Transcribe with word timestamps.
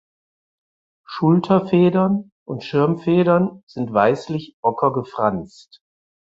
Schulterfedern 1.05 2.31
und 2.43 2.63
Schirmfedern 2.63 3.61
sind 3.67 3.93
weißlich 3.93 4.57
ocker 4.63 4.93
gefranst. 4.93 5.81